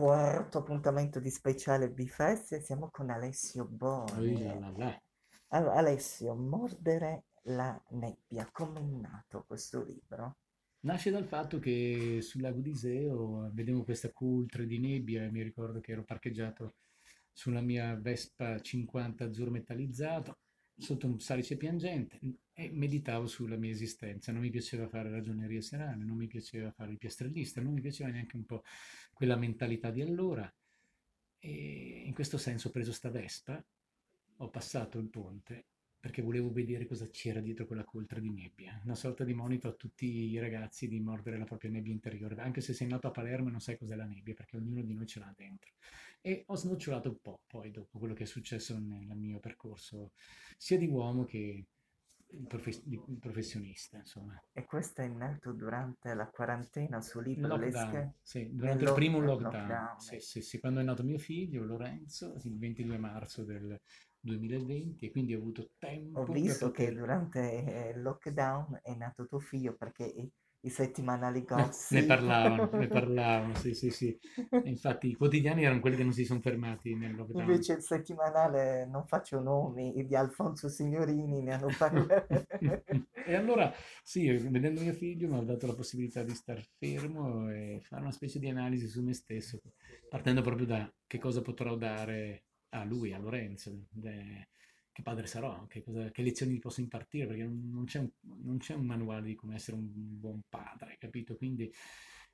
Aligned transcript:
quarto 0.00 0.56
appuntamento 0.56 1.20
di 1.20 1.28
speciale 1.28 1.90
Bifest 1.90 2.52
e 2.52 2.60
siamo 2.62 2.88
con 2.90 3.10
Alessio 3.10 3.66
Boni. 3.66 4.46
Allora, 5.48 5.74
Alessio, 5.74 6.34
Mordere 6.34 7.24
la 7.42 7.78
nebbia, 7.90 8.48
com'è 8.50 8.80
nato 8.80 9.44
questo 9.46 9.84
libro? 9.84 10.38
Nasce 10.86 11.10
dal 11.10 11.26
fatto 11.26 11.58
che 11.58 12.20
sul 12.22 12.40
lago 12.40 12.60
di 12.60 12.70
Iseo 12.70 13.50
vedevo 13.52 13.84
questa 13.84 14.10
cultre 14.10 14.64
di 14.64 14.78
nebbia 14.78 15.24
e 15.24 15.30
mi 15.30 15.42
ricordo 15.42 15.80
che 15.80 15.92
ero 15.92 16.02
parcheggiato 16.02 16.76
sulla 17.30 17.60
mia 17.60 17.94
Vespa 17.94 18.58
50 18.58 19.26
azzurro 19.26 19.50
metallizzato 19.50 20.38
sotto 20.80 21.06
un 21.06 21.20
salice 21.20 21.56
piangente 21.56 22.18
e 22.52 22.70
meditavo 22.70 23.26
sulla 23.26 23.56
mia 23.56 23.70
esistenza. 23.70 24.32
Non 24.32 24.42
mi 24.42 24.50
piaceva 24.50 24.88
fare 24.88 25.10
ragioneria 25.10 25.60
serale, 25.60 26.04
non 26.04 26.16
mi 26.16 26.26
piaceva 26.26 26.70
fare 26.72 26.92
il 26.92 26.98
piastrellista, 26.98 27.60
non 27.60 27.72
mi 27.72 27.80
piaceva 27.80 28.10
neanche 28.10 28.36
un 28.36 28.44
po' 28.44 28.62
quella 29.12 29.36
mentalità 29.36 29.90
di 29.90 30.00
allora. 30.02 30.52
E 31.38 32.02
in 32.04 32.12
questo 32.12 32.38
senso 32.38 32.68
ho 32.68 32.70
preso 32.70 32.92
sta 32.92 33.10
Vespa, 33.10 33.62
ho 34.36 34.48
passato 34.48 34.98
il 34.98 35.08
ponte 35.08 35.66
perché 36.00 36.22
volevo 36.22 36.50
vedere 36.50 36.86
cosa 36.86 37.06
c'era 37.10 37.40
dietro 37.40 37.66
quella 37.66 37.84
coltre 37.84 38.22
di 38.22 38.30
nebbia, 38.30 38.80
una 38.84 38.94
sorta 38.94 39.22
di 39.22 39.34
monito 39.34 39.68
a 39.68 39.72
tutti 39.72 40.06
i 40.06 40.38
ragazzi 40.38 40.88
di 40.88 40.98
mordere 40.98 41.36
la 41.36 41.44
propria 41.44 41.70
nebbia 41.70 41.92
interiore, 41.92 42.40
anche 42.40 42.62
se 42.62 42.72
sei 42.72 42.88
nato 42.88 43.06
a 43.06 43.10
Palermo 43.10 43.48
e 43.48 43.50
non 43.50 43.60
sai 43.60 43.76
cos'è 43.76 43.94
la 43.94 44.06
nebbia, 44.06 44.32
perché 44.32 44.56
ognuno 44.56 44.80
di 44.80 44.94
noi 44.94 45.06
ce 45.06 45.18
l'ha 45.18 45.32
dentro. 45.36 45.72
E 46.22 46.44
ho 46.46 46.54
snocciolato 46.54 47.08
un 47.08 47.18
po' 47.20 47.40
poi 47.46 47.70
dopo 47.70 47.98
quello 47.98 48.14
che 48.14 48.24
è 48.24 48.26
successo 48.26 48.78
nel 48.78 49.16
mio 49.16 49.38
percorso, 49.40 50.12
sia 50.58 50.76
di 50.76 50.86
uomo 50.86 51.24
che 51.24 51.64
profes- 52.46 52.84
di 52.84 53.00
professionista, 53.18 53.96
insomma. 53.96 54.40
E 54.52 54.64
questo 54.64 55.00
è 55.00 55.08
nato 55.08 55.52
durante 55.52 56.12
la 56.14 56.26
quarantena, 56.26 57.00
suo 57.00 57.20
libro 57.20 57.56
Lockdown, 57.56 58.12
sì, 58.22 58.48
durante 58.52 58.84
il 58.84 58.92
primo 58.92 59.20
lockdown, 59.20 59.52
lockdown. 59.52 60.00
sì, 60.00 60.20
sì, 60.20 60.42
sì, 60.42 60.60
quando 60.60 60.80
è 60.80 60.82
nato 60.82 61.02
mio 61.02 61.18
figlio 61.18 61.64
Lorenzo, 61.64 62.34
il 62.44 62.58
22 62.58 62.98
marzo 62.98 63.44
del 63.44 63.80
2020, 64.20 65.06
e 65.06 65.10
quindi 65.10 65.34
ho 65.34 65.38
avuto 65.38 65.62
Ho 65.62 65.78
tempo 65.78 66.24
per 66.24 66.32
visto 66.34 66.70
che 66.70 66.84
poter... 66.84 66.94
durante 66.94 67.64
eh, 67.64 67.90
il 67.90 68.02
lockdown 68.02 68.80
è 68.82 68.94
nato 68.94 69.26
tuo 69.26 69.38
figlio 69.38 69.74
perché 69.74 70.04
i, 70.62 70.70
settimanali 70.70 71.44
Ne 71.88 72.02
gossip. 72.02 72.04
parlavano, 72.04 72.70
ne 72.72 72.88
parlavano, 72.90 73.54
sì, 73.54 73.74
sì, 73.74 73.90
sì. 73.90 74.18
Infatti 74.62 75.08
i 75.08 75.14
quotidiani 75.14 75.64
erano 75.64 75.80
quelli 75.80 75.96
che 75.96 76.04
non 76.04 76.12
si 76.12 76.24
sono 76.24 76.40
fermati 76.40 76.94
nel 76.94 77.14
lockdown. 77.14 77.50
Invece 77.50 77.72
il 77.74 77.82
settimanale, 77.82 78.86
non 78.86 79.04
faccio 79.06 79.40
nomi, 79.40 80.04
di 80.06 80.14
Alfonso 80.14 80.68
Signorini 80.68 81.42
ne 81.42 81.54
hanno 81.54 81.72
parlato. 81.76 82.46
E 83.24 83.34
allora, 83.34 83.72
sì, 84.02 84.28
vedendo 84.30 84.80
mio 84.80 84.92
figlio 84.92 85.28
mi 85.28 85.36
ha 85.38 85.42
dato 85.42 85.66
la 85.66 85.74
possibilità 85.74 86.22
di 86.22 86.34
star 86.34 86.60
fermo 86.78 87.50
e 87.50 87.78
fare 87.82 88.02
una 88.02 88.10
specie 88.12 88.38
di 88.38 88.48
analisi 88.48 88.86
su 88.88 89.02
me 89.02 89.12
stesso, 89.14 89.60
partendo 90.08 90.42
proprio 90.42 90.66
da 90.66 90.92
che 91.06 91.18
cosa 91.18 91.40
potrò 91.42 91.76
dare 91.76 92.44
a 92.70 92.84
lui, 92.84 93.12
a 93.12 93.18
Lorenzo, 93.18 93.84
de- 93.90 94.48
che 95.00 95.02
padre 95.02 95.26
sarò, 95.26 95.66
che, 95.66 95.82
cosa- 95.82 96.10
che 96.10 96.22
lezioni 96.22 96.58
posso 96.58 96.80
impartire, 96.80 97.26
perché 97.26 97.42
non 97.44 97.70
non 97.70 97.84
c'è 97.84 97.98
un, 98.00 98.10
non 98.42 98.58
c'è 98.58 98.74
un 98.74 98.86
manuale 98.86 99.26
di 99.26 99.34
come 99.34 99.54
essere 99.56 99.76
un 99.76 99.88
buon 99.92 100.42
padre, 100.48 100.96
capito? 100.98 101.36
Quindi 101.36 101.72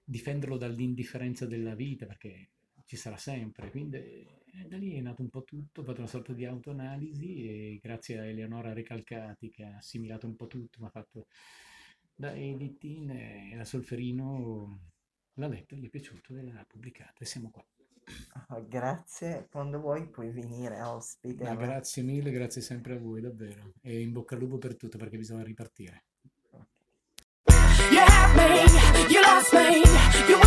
difenderlo 0.04 0.56
dall'indifferenza 0.56 1.46
della 1.46 1.74
vita, 1.74 2.06
perché 2.06 2.50
ci 2.84 2.96
sarà 2.96 3.16
sempre. 3.16 3.70
Quindi 3.70 3.96
eh, 3.96 4.66
da 4.68 4.76
lì 4.76 4.94
è 4.96 5.00
nato 5.00 5.22
un 5.22 5.28
po' 5.30 5.44
tutto, 5.44 5.80
ho 5.80 5.84
fatto 5.84 6.00
una 6.00 6.08
sorta 6.08 6.32
di 6.32 6.44
autoanalisi 6.44 7.48
e 7.48 7.78
grazie 7.82 8.18
a 8.18 8.24
Eleonora 8.26 8.72
Recalcati 8.72 9.50
che 9.50 9.64
ha 9.64 9.76
assimilato 9.76 10.26
un 10.26 10.36
po' 10.36 10.46
tutto, 10.46 10.78
mi 10.80 10.86
ha 10.86 10.90
fatto 10.90 11.26
da 12.14 12.34
Editin 12.34 13.10
e 13.10 13.54
la 13.56 13.64
Solferino 13.64 14.80
l'ha 15.34 15.48
letto, 15.48 15.76
gli 15.76 15.86
è 15.86 15.90
piaciuto 15.90 16.36
e 16.36 16.42
l'ha 16.42 16.64
pubblicata 16.66 17.20
e 17.20 17.24
siamo 17.26 17.50
qua. 17.50 17.64
Ah, 18.48 18.60
Grazie, 18.60 19.48
quando 19.50 19.80
vuoi 19.80 20.08
puoi 20.08 20.30
venire 20.30 20.80
ospite. 20.82 21.44
Ma 21.44 21.54
grazie 21.56 22.02
mille, 22.02 22.30
grazie 22.30 22.60
sempre 22.60 22.94
a 22.94 22.98
voi, 22.98 23.20
davvero. 23.20 23.72
E 23.82 24.00
in 24.00 24.12
bocca 24.12 24.34
al 24.34 24.40
lupo 24.40 24.58
per 24.58 24.76
tutto 24.76 24.98
perché 24.98 25.16
bisogna 25.16 25.42
ripartire. 25.42 26.04
You 27.90 28.02
have 28.04 28.34
me, 28.34 28.64
you 29.08 29.20
lost 29.22 29.52
me, 29.52 29.82
you 30.28 30.46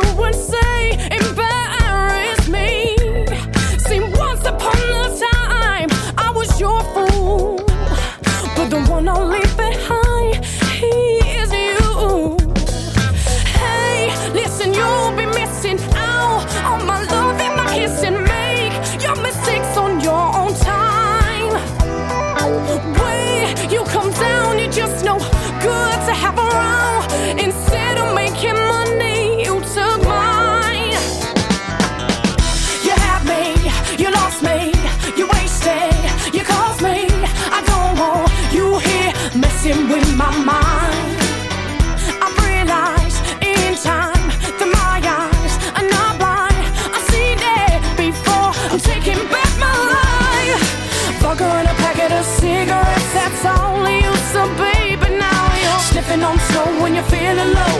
when 56.81 56.95
you're 56.95 57.11
feeling 57.17 57.53
low. 57.53 57.77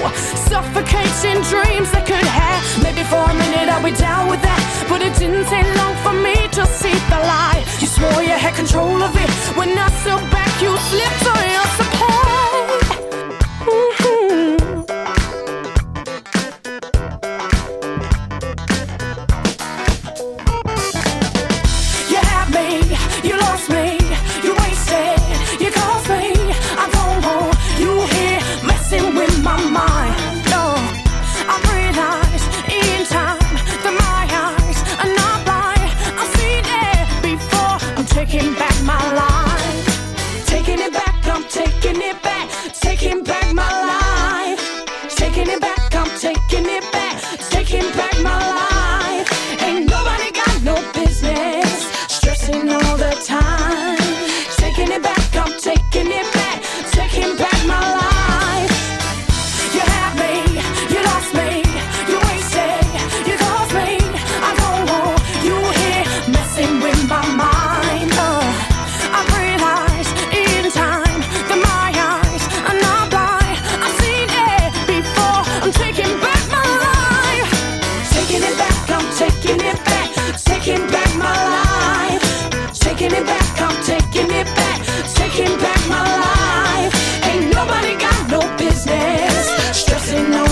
Suffocating 0.49 1.41
dreams 1.49 1.89
that 1.91 2.05
could 2.05 2.29
have. 2.41 2.61
Maybe 2.85 3.03
for 3.03 3.23
a 3.23 3.33
minute 3.33 3.67
I'll 3.73 3.83
be 3.83 3.91
down 3.97 4.29
with 4.29 4.41
that. 4.41 4.61
But 4.87 5.01
it 5.01 5.13
didn't 5.17 5.45
take 5.49 5.67
long 5.81 5.95
for 6.05 6.13
me 6.13 6.35
to 6.57 6.63
see 6.65 6.93
the 7.09 7.19
light. 7.33 7.65
You 7.81 7.87
swore 7.87 8.21
you 8.23 8.37
had 8.37 8.53
control 8.55 9.01
of 9.01 9.15
it. 9.15 9.20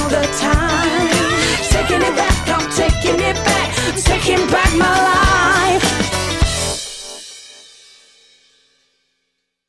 the 0.10 0.22
time. 0.40 1.10
Taking 1.70 2.02
it 2.02 2.16
back, 2.16 2.50
I'm 2.50 2.70
taking 2.72 3.20
it 3.20 3.36
back. 3.36 3.59